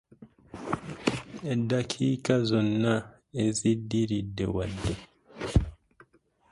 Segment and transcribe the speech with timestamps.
[1.51, 2.93] Eddakiika zonna
[3.45, 4.93] eziddiridde wadde